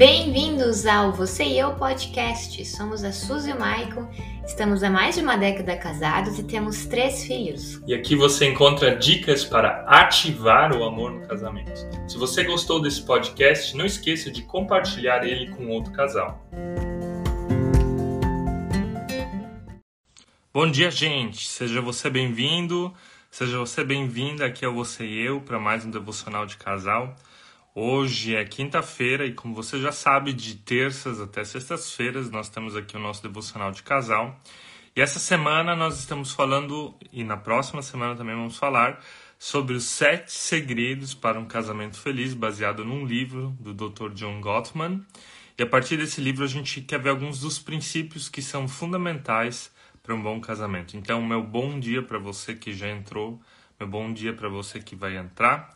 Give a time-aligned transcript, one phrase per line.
[0.00, 2.64] Bem-vindos ao Você e Eu Podcast.
[2.64, 4.08] Somos a Suzy e o Maicon,
[4.46, 7.82] estamos há mais de uma década casados e temos três filhos.
[7.86, 11.86] E aqui você encontra dicas para ativar o amor no casamento.
[12.08, 16.48] Se você gostou desse podcast, não esqueça de compartilhar ele com outro casal.
[20.50, 21.46] Bom dia, gente!
[21.46, 22.90] Seja você bem-vindo,
[23.30, 27.14] seja você bem-vinda aqui ao Você e Eu para mais um devocional de casal.
[27.72, 32.96] Hoje é quinta-feira e, como você já sabe, de terças até sextas-feiras nós temos aqui
[32.96, 34.36] o nosso devocional de casal.
[34.96, 39.00] E essa semana nós estamos falando, e na próxima semana também vamos falar,
[39.38, 44.14] sobre os sete segredos para um casamento feliz, baseado num livro do Dr.
[44.14, 45.06] John Gottman.
[45.56, 49.72] E a partir desse livro a gente quer ver alguns dos princípios que são fundamentais
[50.02, 50.96] para um bom casamento.
[50.96, 53.40] Então, meu bom dia para você que já entrou,
[53.78, 55.72] meu bom dia para você que vai entrar.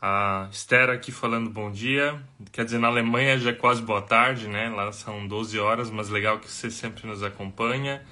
[0.00, 2.22] A Esther aqui falando bom dia.
[2.52, 4.68] Quer dizer, na Alemanha já é quase boa tarde, né?
[4.68, 8.06] Lá são 12 horas, mas legal que você sempre nos acompanha.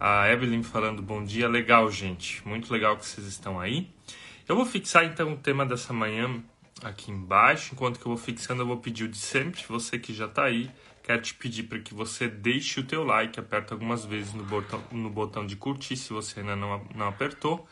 [0.00, 1.46] A Evelyn falando bom dia.
[1.46, 2.46] Legal, gente.
[2.48, 3.90] Muito legal que vocês estão aí.
[4.48, 6.42] Eu vou fixar então o tema dessa manhã
[6.82, 7.74] aqui embaixo.
[7.74, 9.62] Enquanto que eu vou fixando, eu vou pedir o de sempre.
[9.68, 10.70] Você que já está aí,
[11.02, 14.82] quero te pedir para que você deixe o teu like, aperta algumas vezes no botão,
[14.90, 17.68] no botão de curtir se você ainda não, não apertou.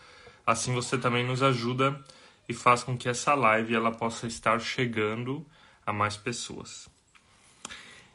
[0.46, 1.98] Assim você também nos ajuda
[2.48, 5.46] e faz com que essa live ela possa estar chegando
[5.84, 6.88] a mais pessoas.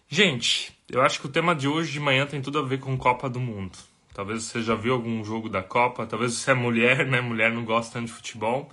[0.07, 2.97] Gente, eu acho que o tema de hoje de manhã tem tudo a ver com
[2.97, 3.77] Copa do Mundo.
[4.13, 7.21] Talvez você já viu algum jogo da Copa, talvez você é mulher, né?
[7.21, 8.69] Mulher não gosta tanto de futebol.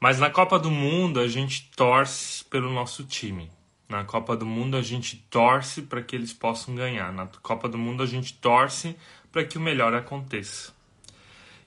[0.00, 3.50] Mas na Copa do Mundo a gente torce pelo nosso time.
[3.86, 7.12] Na Copa do Mundo a gente torce para que eles possam ganhar.
[7.12, 8.96] Na Copa do Mundo a gente torce
[9.30, 10.72] para que o melhor aconteça.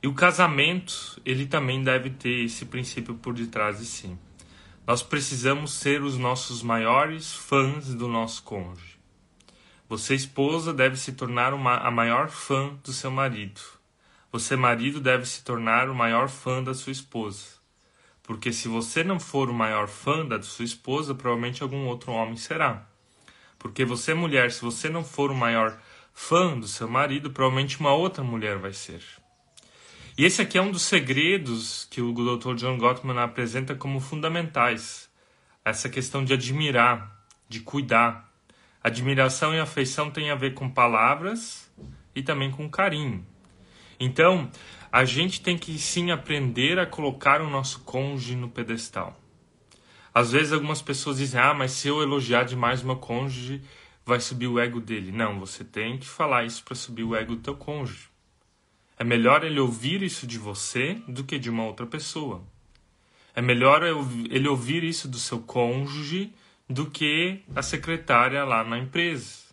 [0.06, 4.16] E o casamento, ele também deve ter esse princípio por detrás de si.
[4.86, 9.00] Nós precisamos ser os nossos maiores fãs do nosso cônjuge.
[9.90, 13.60] Você, esposa, deve se tornar uma, a maior fã do seu marido.
[14.32, 17.56] Você, marido, deve se tornar o maior fã da sua esposa.
[18.22, 22.38] Porque se você não for o maior fã da sua esposa, provavelmente algum outro homem
[22.38, 22.88] será.
[23.58, 25.76] Porque você, mulher, se você não for o maior
[26.14, 29.02] fã do seu marido, provavelmente uma outra mulher vai ser.
[30.18, 32.56] E esse aqui é um dos segredos que o Dr.
[32.56, 35.10] John Gottman apresenta como fundamentais.
[35.64, 38.34] Essa questão de admirar, de cuidar.
[38.82, 41.70] Admiração e afeição têm a ver com palavras
[42.16, 43.26] e também com carinho.
[44.00, 44.50] Então,
[44.90, 49.20] a gente tem que sim aprender a colocar o nosso cônjuge no pedestal.
[50.14, 53.62] Às vezes algumas pessoas dizem: "Ah, mas se eu elogiar demais meu cônjuge,
[54.06, 55.12] vai subir o ego dele".
[55.12, 58.15] Não, você tem que falar isso para subir o ego do teu cônjuge.
[58.98, 62.44] É melhor ele ouvir isso de você do que de uma outra pessoa.
[63.36, 66.34] É melhor ele ouvir isso do seu cônjuge
[66.70, 69.46] do que a secretária lá na empresa.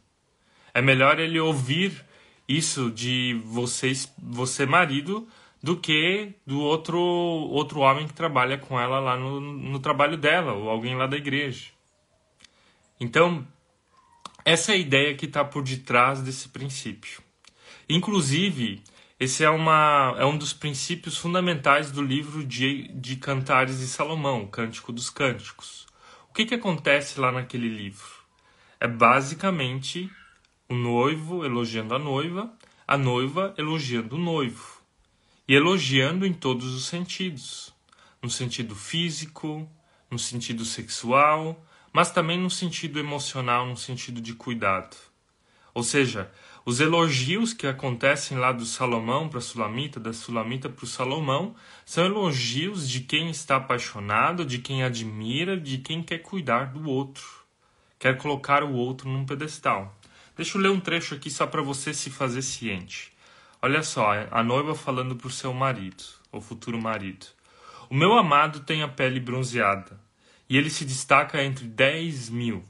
[0.73, 2.05] É melhor ele ouvir
[2.49, 5.29] isso de vocês, você marido,
[5.63, 10.53] do que do outro outro homem que trabalha com ela lá no, no trabalho dela
[10.53, 11.71] ou alguém lá da igreja.
[12.99, 13.47] Então,
[14.45, 17.21] essa é a ideia que está por detrás desse princípio.
[17.89, 18.83] Inclusive,
[19.23, 24.49] esse é, uma, é um dos princípios fundamentais do livro de, de Cantares de Salomão,
[24.49, 25.87] Cântico dos Cânticos.
[26.29, 28.09] O que, que acontece lá naquele livro?
[28.81, 30.11] É basicamente
[30.69, 32.53] o noivo elogiando a noiva,
[32.85, 34.83] a noiva elogiando o noivo.
[35.47, 37.73] E elogiando em todos os sentidos:
[38.21, 39.71] no sentido físico,
[40.11, 44.97] no sentido sexual, mas também no sentido emocional, no sentido de cuidado.
[45.75, 46.31] Ou seja,
[46.65, 51.57] os elogios que acontecem lá do Salomão para a Sulamita, da Sulamita para o Salomão,
[51.85, 57.27] são elogios de quem está apaixonado, de quem admira, de quem quer cuidar do outro,
[57.99, 59.99] quer colocar o outro num pedestal.
[60.37, 63.13] Deixa eu ler um trecho aqui só para você se fazer ciente.
[63.61, 67.27] Olha só, a noiva falando para o seu marido, ou futuro marido.
[67.91, 70.01] O meu amado tem a pele bronzeada,
[70.49, 72.63] e ele se destaca entre dez mil.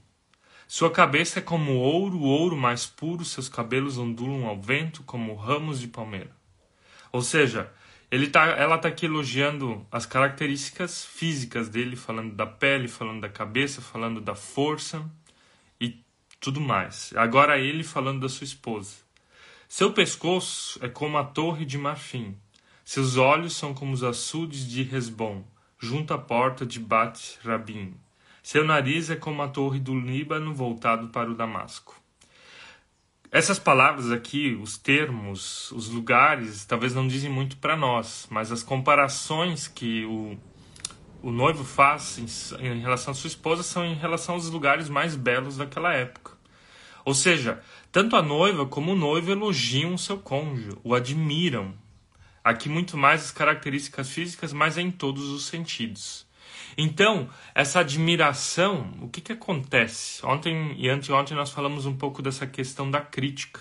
[0.74, 5.78] Sua cabeça é como ouro, ouro mais puro, seus cabelos ondulam ao vento como ramos
[5.78, 6.34] de palmeira.
[7.12, 7.70] Ou seja,
[8.10, 13.28] ele tá, ela está aqui elogiando as características físicas dele, falando da pele, falando da
[13.28, 15.04] cabeça, falando da força
[15.78, 16.02] e
[16.40, 17.12] tudo mais.
[17.16, 18.96] Agora ele falando da sua esposa.
[19.68, 22.34] Seu pescoço é como a torre de marfim.
[22.82, 25.44] Seus olhos são como os açudes de Resbom,
[25.78, 27.94] junto à porta de Bat Rabim.
[28.42, 31.94] Seu nariz é como a torre do Líbano voltado para o Damasco.
[33.30, 38.62] Essas palavras aqui, os termos, os lugares, talvez não dizem muito para nós, mas as
[38.62, 40.36] comparações que o,
[41.22, 45.14] o noivo faz em, em relação à sua esposa são em relação aos lugares mais
[45.14, 46.32] belos daquela época.
[47.04, 51.74] Ou seja, tanto a noiva como o noivo elogiam o seu cônjuge, o admiram.
[52.44, 56.26] Aqui muito mais as características físicas, mas em todos os sentidos.
[56.76, 60.24] Então, essa admiração, o que, que acontece?
[60.24, 63.60] Ontem e anteontem nós falamos um pouco dessa questão da crítica.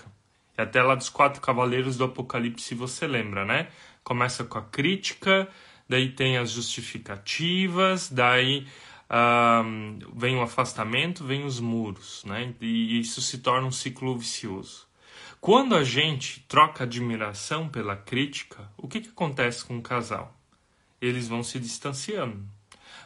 [0.56, 3.68] E até lá dos quatro cavaleiros do Apocalipse, você lembra, né?
[4.02, 5.48] Começa com a crítica,
[5.88, 8.66] daí tem as justificativas, daí
[9.12, 12.54] um, vem o afastamento, vem os muros, né?
[12.60, 14.86] E isso se torna um ciclo vicioso.
[15.40, 20.38] Quando a gente troca admiração pela crítica, o que, que acontece com o casal?
[21.00, 22.46] Eles vão se distanciando.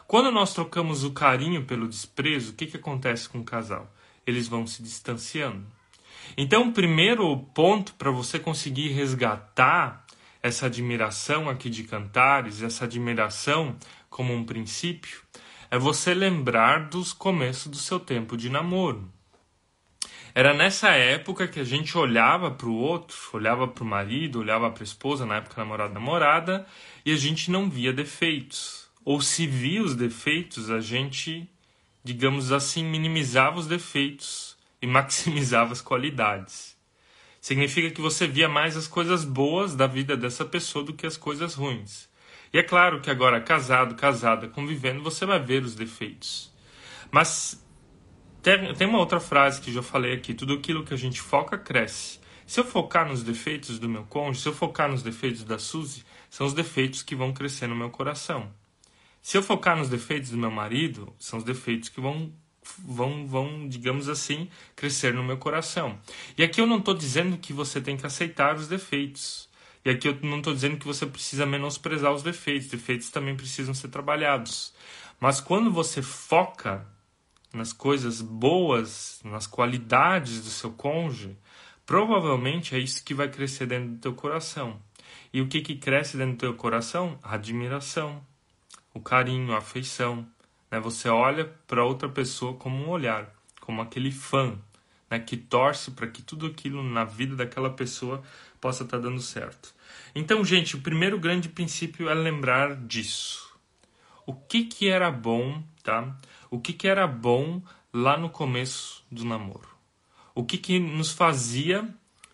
[0.07, 3.93] Quando nós trocamos o carinho pelo desprezo, o que, que acontece com o casal?
[4.25, 5.65] Eles vão se distanciando.
[6.37, 10.05] Então, o primeiro ponto para você conseguir resgatar
[10.41, 13.75] essa admiração aqui de Cantares, essa admiração
[14.09, 15.19] como um princípio,
[15.69, 19.11] é você lembrar dos começos do seu tempo de namoro.
[20.33, 24.71] Era nessa época que a gente olhava para o outro, olhava para o marido, olhava
[24.71, 26.65] para a esposa, na época namorada namorada,
[27.05, 28.86] e a gente não via defeitos.
[29.07, 31.49] Ou se via os defeitos, a gente,
[32.03, 36.75] digamos assim, minimizava os defeitos e maximizava as qualidades.
[37.39, 41.15] Significa que você via mais as coisas boas da vida dessa pessoa do que as
[41.15, 42.09] coisas ruins.
[42.51, 46.53] E é claro que agora, casado, casada, convivendo, você vai ver os defeitos.
[47.09, 47.65] Mas
[48.41, 52.19] tem uma outra frase que já falei aqui: tudo aquilo que a gente foca cresce.
[52.45, 56.03] Se eu focar nos defeitos do meu cônjuge, se eu focar nos defeitos da Suzy,
[56.29, 58.51] são os defeitos que vão crescer no meu coração.
[59.21, 62.31] Se eu focar nos defeitos do meu marido, são os defeitos que vão,
[62.79, 65.99] vão, vão digamos assim, crescer no meu coração.
[66.37, 69.49] E aqui eu não estou dizendo que você tem que aceitar os defeitos.
[69.83, 73.73] E aqui eu não estou dizendo que você precisa menosprezar os defeitos, defeitos também precisam
[73.73, 74.73] ser trabalhados.
[75.19, 76.85] Mas quando você foca
[77.53, 81.37] nas coisas boas, nas qualidades do seu cônjuge,
[81.85, 84.81] provavelmente é isso que vai crescer dentro do teu coração.
[85.33, 87.17] E o que, que cresce dentro do teu coração?
[87.23, 88.21] A admiração,
[88.97, 90.27] o carinho, a afeição.
[90.71, 90.79] Né?
[90.79, 94.57] Você olha para outra pessoa como um olhar, como aquele fã
[95.09, 95.19] né?
[95.19, 98.23] que torce para que tudo aquilo na vida daquela pessoa
[98.59, 99.73] possa estar tá dando certo.
[100.15, 103.55] Então, gente, o primeiro grande princípio é lembrar disso.
[104.25, 106.17] O que que era bom, tá?
[106.49, 107.61] O que que era bom
[107.93, 109.69] lá no começo do namoro?
[110.33, 111.87] O que que nos fazia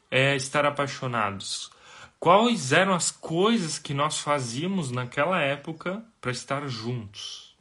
[0.09, 1.71] é, estar apaixonados?
[2.23, 7.53] Quais eram as coisas que nós fazíamos naquela época para estar juntos?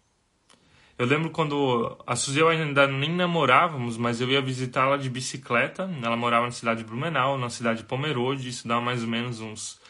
[0.97, 5.91] Eu lembro quando a Suzy eu ainda nem namorávamos, mas eu ia visitá-la de bicicleta.
[6.00, 9.41] Ela morava na cidade de Blumenau, na cidade de Pomerode, isso dá mais ou menos
[9.41, 9.81] uns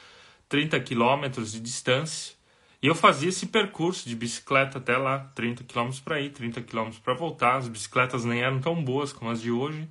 [0.49, 2.35] 30 quilômetros de distância.
[2.83, 6.99] E eu fazia esse percurso de bicicleta até lá, 30 quilômetros para ir, 30 quilômetros
[6.99, 7.57] para voltar.
[7.57, 9.87] As bicicletas nem eram tão boas como as de hoje.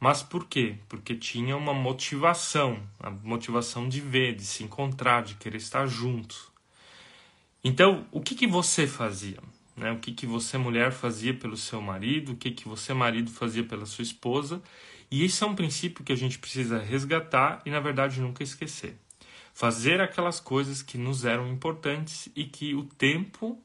[0.00, 0.76] Mas por quê?
[0.88, 6.50] Porque tinha uma motivação, a motivação de ver, de se encontrar, de querer estar junto.
[7.62, 9.38] Então, o que, que você fazia?
[9.76, 9.92] Né?
[9.92, 12.32] O que, que você, mulher, fazia pelo seu marido?
[12.32, 14.62] O que, que você, marido, fazia pela sua esposa?
[15.10, 18.98] E isso é um princípio que a gente precisa resgatar e, na verdade, nunca esquecer
[19.52, 23.62] fazer aquelas coisas que nos eram importantes e que o tempo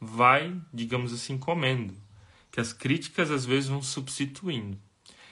[0.00, 1.94] vai, digamos assim, comendo,
[2.50, 4.78] que as críticas às vezes vão substituindo.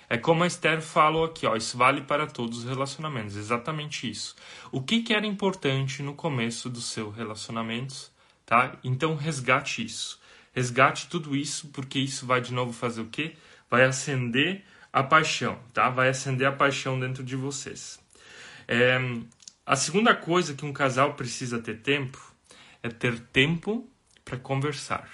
[0.08, 4.36] É como a Esther falou aqui, ó, isso vale para todos os relacionamentos, exatamente isso.
[4.70, 8.10] O que, que era importante no começo do seu relacionamento,
[8.44, 8.76] tá?
[8.84, 10.20] Então resgate isso.
[10.54, 13.36] Resgate tudo isso, porque isso vai de novo fazer o quê?
[13.68, 15.90] Vai acender a paixão, tá?
[15.90, 17.98] Vai acender a paixão dentro de vocês.
[18.68, 18.98] É,
[19.66, 22.34] a segunda coisa que um casal precisa ter tempo
[22.82, 23.88] é ter tempo
[24.24, 25.08] para conversar.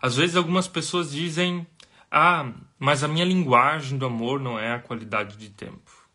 [0.00, 1.66] Às vezes algumas pessoas dizem:
[2.10, 6.08] "Ah, mas a minha linguagem do amor não é a qualidade de tempo".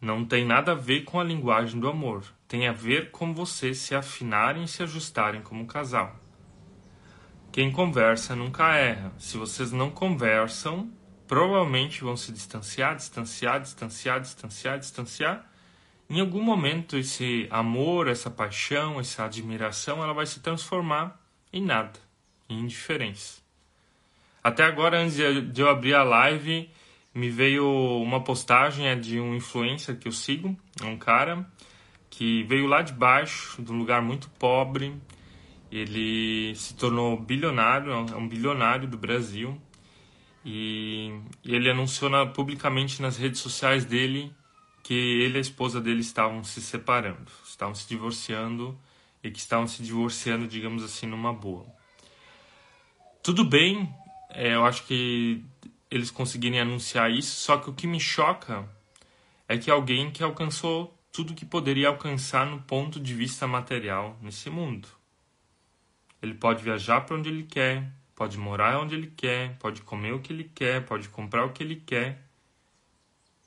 [0.00, 2.24] Não tem nada a ver com a linguagem do amor.
[2.46, 6.14] Tem a ver com vocês se afinarem e se ajustarem como casal.
[7.50, 9.12] Quem conversa nunca erra.
[9.18, 10.92] Se vocês não conversam,
[11.26, 15.54] provavelmente vão se distanciar, distanciar, distanciar, distanciar, distanciar
[16.08, 21.20] em algum momento esse amor, essa paixão, essa admiração, ela vai se transformar
[21.52, 21.98] em nada,
[22.48, 23.43] em indiferença.
[24.44, 26.68] Até agora, antes de eu abrir a live,
[27.14, 27.66] me veio
[28.02, 31.50] uma postagem é de um influencer que eu sigo, um cara
[32.10, 34.94] que veio lá de baixo, de um lugar muito pobre.
[35.72, 39.58] Ele se tornou bilionário, é um bilionário do Brasil.
[40.44, 44.30] E, ele anunciou publicamente nas redes sociais dele
[44.82, 48.78] que ele e a esposa dele estavam se separando, estavam se divorciando
[49.22, 51.64] e que estavam se divorciando, digamos assim, numa boa.
[53.22, 53.88] Tudo bem,
[54.34, 55.44] é, eu acho que
[55.90, 58.68] eles conseguirem anunciar isso, só que o que me choca
[59.48, 64.50] é que alguém que alcançou tudo que poderia alcançar no ponto de vista material nesse
[64.50, 64.88] mundo.
[66.20, 70.20] Ele pode viajar para onde ele quer, pode morar onde ele quer, pode comer o
[70.20, 72.26] que ele quer, pode comprar o que ele quer.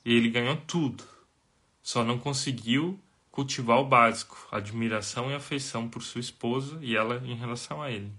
[0.06, 1.04] E ele ganhou tudo.
[1.84, 2.98] Só não conseguiu
[3.32, 8.12] cultivar o básico, admiração e afeição por sua esposa e ela em relação a ele.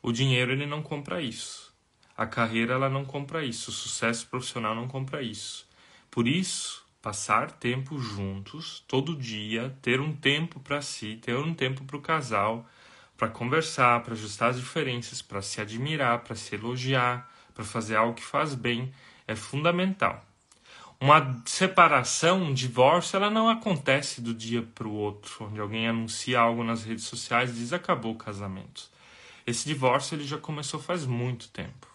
[0.00, 1.71] O dinheiro ele não compra isso.
[2.16, 5.66] A carreira ela não compra isso, o sucesso profissional não compra isso.
[6.10, 11.84] Por isso, passar tempo juntos, todo dia, ter um tempo para si, ter um tempo
[11.84, 12.68] para o casal,
[13.16, 18.14] para conversar, para ajustar as diferenças, para se admirar, para se elogiar, para fazer algo
[18.14, 18.92] que faz bem,
[19.26, 20.24] é fundamental.
[21.00, 26.38] Uma separação, um divórcio, ela não acontece do dia para o outro, onde alguém anuncia
[26.38, 28.88] algo nas redes sociais e diz acabou o casamento.
[29.44, 31.91] Esse divórcio ele já começou faz muito tempo.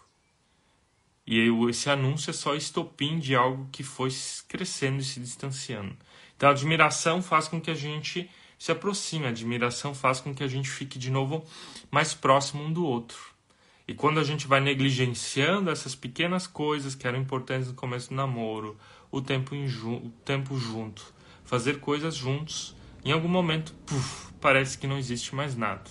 [1.30, 4.08] E esse anúncio é só estopim de algo que foi
[4.48, 5.94] crescendo e se distanciando.
[6.34, 10.42] Então a admiração faz com que a gente se aproxime, a admiração faz com que
[10.42, 11.44] a gente fique de novo
[11.90, 13.18] mais próximo um do outro.
[13.86, 18.14] E quando a gente vai negligenciando essas pequenas coisas que eram importantes no começo do
[18.14, 18.78] namoro,
[19.10, 21.12] o tempo, o tempo junto,
[21.44, 25.90] fazer coisas juntos, em algum momento, puff, parece que não existe mais nada.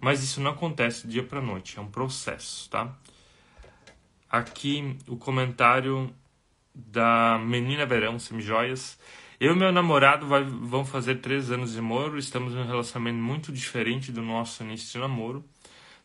[0.00, 2.92] Mas isso não acontece dia para noite, é um processo, tá?
[4.30, 6.14] Aqui o comentário
[6.74, 8.98] da Menina Verão Semijoias.
[9.38, 12.18] Eu e meu namorado vai, vão fazer três anos de namoro.
[12.18, 15.44] Estamos em um relacionamento muito diferente do nosso início de namoro.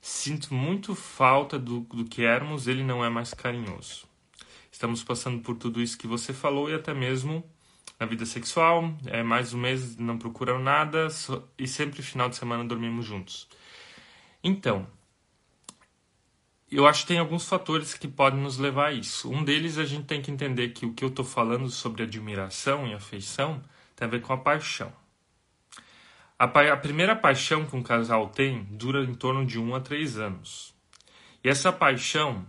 [0.01, 2.67] Sinto muito falta do, do que éramos.
[2.67, 4.05] Ele não é mais carinhoso.
[4.71, 7.43] Estamos passando por tudo isso que você falou e até mesmo
[7.99, 8.93] na vida sexual.
[9.05, 11.07] É mais um mês, não procuram nada
[11.57, 13.47] e sempre final de semana dormimos juntos.
[14.43, 14.87] Então,
[16.71, 19.29] eu acho que tem alguns fatores que podem nos levar a isso.
[19.29, 22.87] Um deles a gente tem que entender que o que eu estou falando sobre admiração
[22.87, 23.61] e afeição
[23.95, 24.91] tem a ver com a paixão.
[26.39, 29.81] A, pa a, primeira paixão que um casal tem dura em torno de um a
[29.81, 30.73] três anos.
[31.43, 32.47] E essa paixão,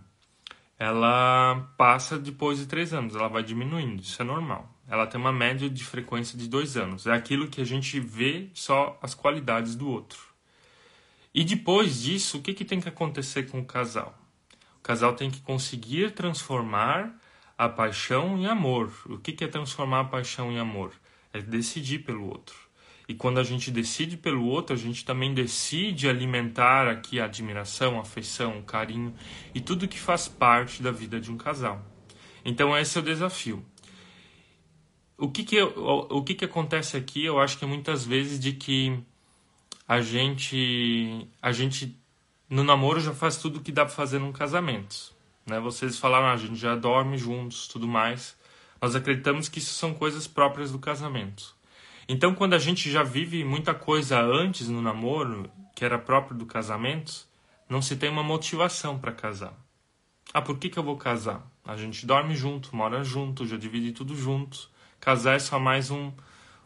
[0.79, 4.69] ela passa depois de três anos, ela vai diminuindo, isso é normal.
[4.87, 7.05] Ela tem uma média de frequência de dois anos.
[7.07, 10.32] É aquilo que a gente vê só as qualidades do outro.
[11.33, 14.17] E depois disso, o que, que tem que acontecer com o casal?
[14.77, 17.19] O casal tem que conseguir transformar
[17.57, 18.91] a paixão em amor.
[19.05, 20.91] O que, que é transformar a paixão em amor?
[21.31, 22.55] É decidir pelo outro.
[23.07, 27.97] E quando a gente decide pelo outro, a gente também decide alimentar aqui a admiração,
[27.97, 29.13] a afeição, o carinho
[29.53, 31.83] e tudo que faz parte da vida de um casal.
[32.45, 33.65] Então esse é o desafio.
[35.17, 38.53] O que que, o, o que, que acontece aqui, eu acho que muitas vezes de
[38.53, 38.99] que
[39.87, 41.97] a gente a gente
[42.49, 45.13] no namoro já faz tudo que dá para fazer num casamento,
[45.45, 45.59] né?
[45.59, 48.37] Vocês falaram, ah, a gente já dorme juntos, tudo mais.
[48.81, 51.55] Nós acreditamos que isso são coisas próprias do casamento.
[52.07, 56.45] Então, quando a gente já vive muita coisa antes no namoro, que era próprio do
[56.45, 57.25] casamento,
[57.69, 59.53] não se tem uma motivação para casar.
[60.33, 61.49] Ah, por que, que eu vou casar?
[61.65, 64.69] A gente dorme junto, mora junto, já divide tudo junto.
[64.99, 66.11] Casar é só mais um,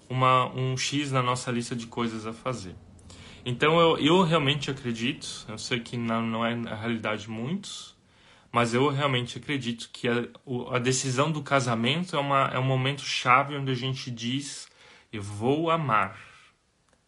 [0.09, 2.75] uma, um X na nossa lista de coisas a fazer.
[3.49, 7.95] Então eu, eu realmente acredito, eu sei que não, não é a realidade de muitos,
[8.51, 10.27] mas eu realmente acredito que a,
[10.75, 14.67] a decisão do casamento é, uma, é um momento chave onde a gente diz:
[15.13, 16.19] Eu vou amar.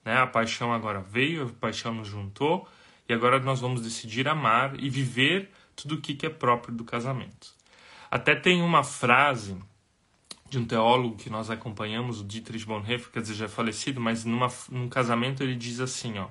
[0.05, 0.15] Né?
[0.15, 2.65] A paixão agora veio, a paixão nos juntou,
[3.10, 7.53] e agora nós vamos decidir amar e viver tudo o que é próprio do casamento.
[8.10, 9.58] Até tem uma frase
[10.50, 14.25] de um teólogo que nós acompanhamos, o Dietrich Bonhoeffer, quer dizer, já é falecido, mas
[14.25, 16.27] numa, num casamento ele diz assim, ó,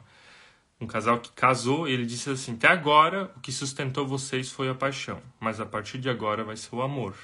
[0.81, 4.75] um casal que casou, ele disse assim, até agora o que sustentou vocês foi a
[4.75, 7.15] paixão, mas a partir de agora vai ser o amor.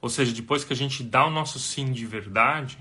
[0.00, 2.78] Ou seja, depois que a gente dá o nosso sim de verdade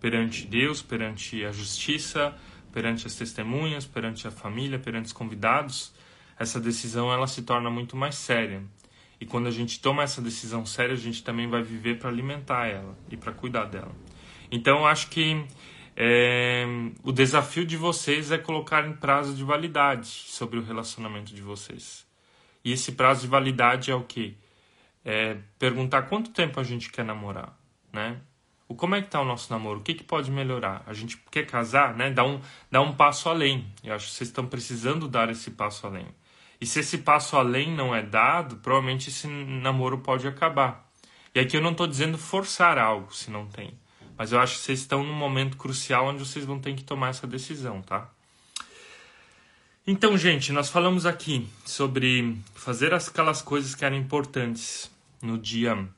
[0.00, 2.34] perante Deus, perante a justiça,
[2.72, 5.92] perante as testemunhas, perante a família, perante os convidados,
[6.38, 8.62] essa decisão ela se torna muito mais séria.
[9.20, 12.66] E quando a gente toma essa decisão séria, a gente também vai viver para alimentar
[12.66, 13.94] ela e para cuidar dela.
[14.50, 15.44] Então, acho que
[15.94, 16.64] é,
[17.02, 22.06] o desafio de vocês é colocar em prazo de validade sobre o relacionamento de vocês.
[22.64, 24.34] E esse prazo de validade é o quê?
[25.04, 27.58] É perguntar quanto tempo a gente quer namorar,
[27.92, 28.20] né?
[28.66, 29.80] O como é que está o nosso namoro?
[29.80, 30.82] O que, que pode melhorar?
[30.86, 32.10] A gente quer casar, né?
[32.10, 33.66] Dá um, dá um passo além.
[33.82, 36.06] Eu acho que vocês estão precisando dar esse passo além.
[36.60, 40.86] E se esse passo além não é dado, provavelmente esse namoro pode acabar.
[41.34, 43.72] E aqui eu não estou dizendo forçar algo se não tem,
[44.18, 47.08] Mas eu acho que vocês estão num momento crucial onde vocês vão ter que tomar
[47.08, 48.10] essa decisão, tá?
[49.86, 54.90] Então, gente, nós falamos aqui sobre fazer aquelas coisas que eram importantes
[55.22, 55.88] no dia,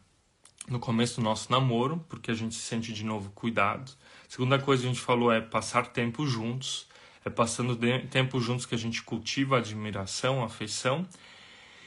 [0.69, 3.90] no começo do nosso namoro, porque a gente se sente de novo cuidado.
[4.28, 6.87] Segunda coisa que a gente falou é passar tempo juntos,
[7.25, 7.76] é passando
[8.09, 11.07] tempo juntos que a gente cultiva a admiração, a afeição.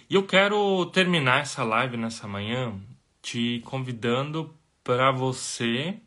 [0.10, 2.80] E eu quero terminar essa live nessa manhã
[3.22, 6.00] te convidando para você,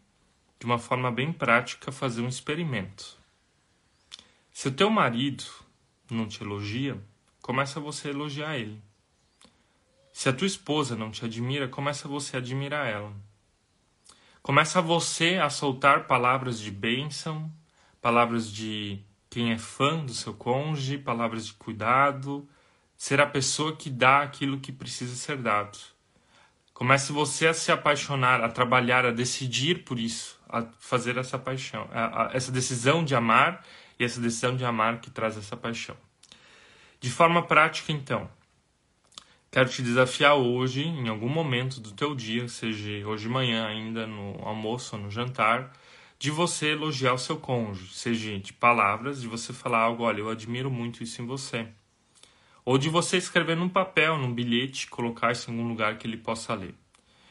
[0.59, 3.19] de uma forma bem prática, fazer um experimento.
[4.53, 5.45] Se o teu marido
[6.11, 6.97] não te elogia,
[7.43, 8.81] começa você a elogiar ele.
[10.13, 13.13] Se a tua esposa não te admira, começa você a admirar ela.
[14.43, 17.53] Começa você a soltar palavras de bênção,
[18.01, 22.49] palavras de quem é fã do seu cônjuge, palavras de cuidado,
[22.97, 25.79] ser a pessoa que dá aquilo que precisa ser dado.
[26.73, 31.89] Comece você a se apaixonar, a trabalhar, a decidir por isso, a fazer essa paixão,
[31.93, 33.65] a, a, essa decisão de amar
[33.99, 35.97] e essa decisão de amar que traz essa paixão.
[37.01, 38.29] De forma prática, então,
[39.51, 44.07] quero te desafiar hoje, em algum momento do teu dia, seja hoje de manhã ainda,
[44.07, 45.73] no almoço ou no jantar,
[46.19, 50.29] de você elogiar o seu cônjuge, seja de palavras, de você falar algo, olha, eu
[50.29, 51.69] admiro muito isso em você.
[52.65, 56.17] Ou de você escrever num papel, num bilhete, colocar isso em algum lugar que ele
[56.17, 56.75] possa ler.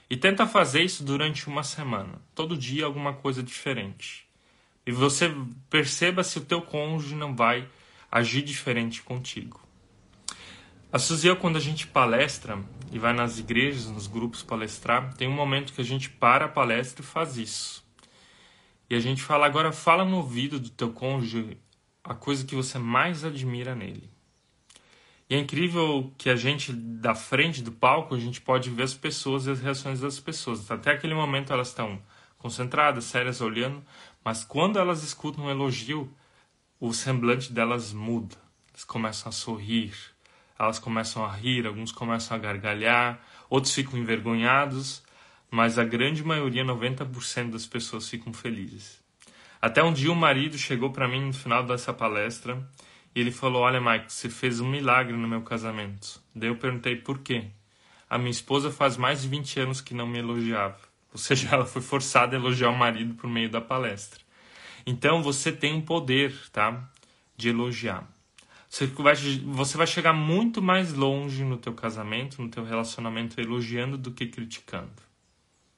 [0.09, 4.25] E tenta fazer isso durante uma semana, todo dia alguma coisa diferente.
[4.85, 5.35] E você
[5.69, 7.67] perceba se o teu cônjuge não vai
[8.09, 9.61] agir diferente contigo.
[10.89, 12.57] A Suzy, quando a gente palestra
[12.89, 16.49] e vai nas igrejas, nos grupos palestrar, tem um momento que a gente para a
[16.49, 17.86] palestra e faz isso.
[18.89, 21.57] E a gente fala, agora fala no ouvido do teu cônjuge
[22.03, 24.09] a coisa que você mais admira nele.
[25.29, 28.93] E é incrível que a gente, da frente do palco, a gente pode ver as
[28.93, 30.71] pessoas e as reações das pessoas.
[30.71, 32.01] Até aquele momento elas estão
[32.37, 33.83] concentradas, sérias, olhando,
[34.23, 36.09] mas quando elas escutam um elogio,
[36.79, 38.35] o semblante delas muda.
[38.69, 39.93] Elas começam a sorrir,
[40.57, 45.03] elas começam a rir, alguns começam a gargalhar, outros ficam envergonhados,
[45.49, 48.99] mas a grande maioria, 90% das pessoas ficam felizes.
[49.61, 52.61] Até um dia o marido chegou para mim no final dessa palestra
[53.15, 56.21] e ele falou: Olha, Mike, você fez um milagre no meu casamento.
[56.35, 57.45] Daí eu perguntei por quê.
[58.09, 60.79] A minha esposa faz mais de 20 anos que não me elogiava.
[61.11, 64.21] Ou seja, ela foi forçada a elogiar o marido por meio da palestra.
[64.85, 66.89] Então você tem um poder, tá?
[67.35, 68.07] De elogiar.
[68.69, 73.97] Você vai, você vai chegar muito mais longe no teu casamento, no teu relacionamento, elogiando
[73.97, 75.06] do que criticando.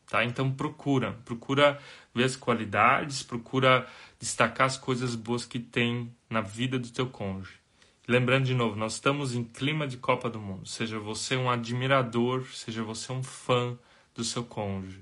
[0.09, 0.25] Tá?
[0.25, 1.79] Então procura, procura
[2.13, 3.87] ver as qualidades, procura
[4.19, 7.59] destacar as coisas boas que tem na vida do teu cônjuge.
[8.07, 10.67] Lembrando de novo, nós estamos em clima de Copa do Mundo.
[10.67, 13.77] Seja você um admirador, seja você um fã
[14.15, 14.99] do seu cônjuge.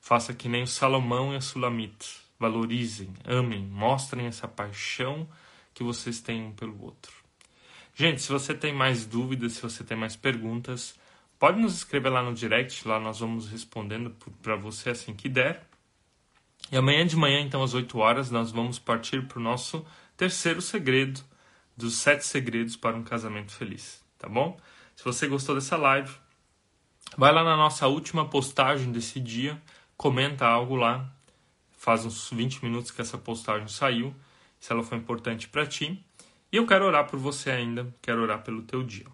[0.00, 2.06] Faça que nem o Salomão e a Sulamita
[2.38, 5.28] valorizem, amem, mostrem essa paixão
[5.72, 7.12] que vocês têm um pelo outro.
[7.94, 10.98] Gente, se você tem mais dúvidas, se você tem mais perguntas,
[11.38, 15.66] pode nos escrever lá no direct, lá nós vamos respondendo para você assim que der.
[16.70, 20.60] E amanhã de manhã, então, às 8 horas, nós vamos partir para o nosso terceiro
[20.60, 21.20] segredo
[21.76, 24.58] dos sete segredos para um casamento feliz, tá bom?
[24.96, 26.12] Se você gostou dessa live,
[27.16, 29.62] vai lá na nossa última postagem desse dia,
[29.96, 31.08] comenta algo lá,
[31.70, 34.12] faz uns 20 minutos que essa postagem saiu,
[34.58, 36.04] se ela foi importante para ti.
[36.50, 39.06] E eu quero orar por você ainda, quero orar pelo teu dia.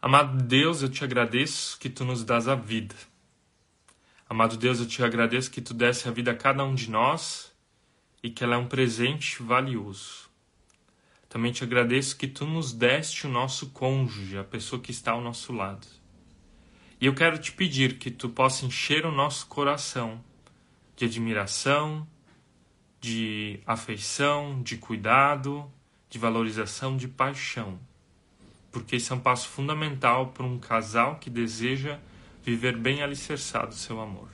[0.00, 2.94] Amado Deus, eu te agradeço que tu nos dás a vida.
[4.28, 7.52] Amado Deus, eu te agradeço que tu desse a vida a cada um de nós
[8.22, 10.30] e que ela é um presente valioso.
[11.28, 15.20] Também te agradeço que tu nos deste o nosso cônjuge, a pessoa que está ao
[15.20, 15.88] nosso lado.
[17.00, 20.22] E eu quero te pedir que tu possa encher o nosso coração
[20.94, 22.06] de admiração,
[23.00, 25.68] de afeição, de cuidado,
[26.08, 27.80] de valorização, de paixão.
[28.70, 31.98] Porque isso é um passo fundamental para um casal que deseja
[32.42, 34.28] viver bem alicerçado seu amor.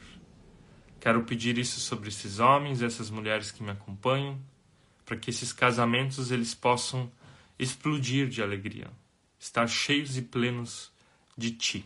[1.01, 4.41] Quero pedir isso sobre esses homens, essas mulheres que me acompanham,
[5.05, 7.11] para que esses casamentos eles possam
[7.59, 8.91] explodir de alegria,
[9.39, 10.91] estar cheios e plenos
[11.37, 11.85] de ti.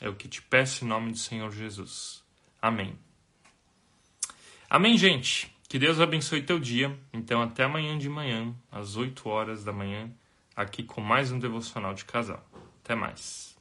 [0.00, 2.22] É o que te peço em nome do Senhor Jesus.
[2.60, 2.98] Amém.
[4.68, 5.54] Amém, gente.
[5.68, 6.98] Que Deus abençoe teu dia.
[7.12, 10.10] Então, até amanhã de manhã, às 8 horas da manhã,
[10.56, 12.44] aqui com mais um devocional de casal.
[12.82, 13.51] Até mais.